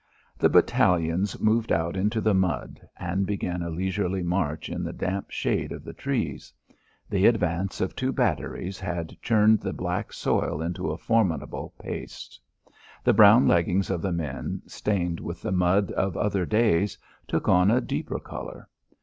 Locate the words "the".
0.35-0.49, 2.21-2.33, 4.83-4.91, 5.83-5.93, 7.07-7.27, 9.59-9.73, 13.03-13.13, 14.01-14.11, 15.43-15.51